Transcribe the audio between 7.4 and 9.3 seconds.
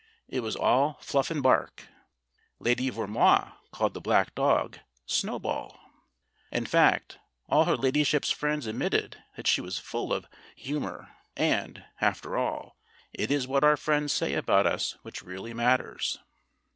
all her ladyship's friends admitted